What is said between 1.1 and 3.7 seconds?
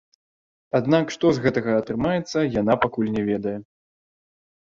што з гэтага атрымаецца, яна пакуль не ведае.